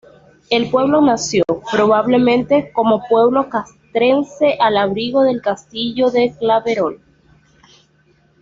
El 0.49 0.71
pueblo 0.71 0.99
nació, 1.01 1.43
probablemente, 1.71 2.71
como 2.73 3.07
pueblo 3.07 3.49
castrense 3.49 4.57
al 4.59 4.77
abrigo 4.77 5.21
del 5.21 5.43
castillo 5.43 6.09
de 6.09 6.35
Claverol. 6.39 6.99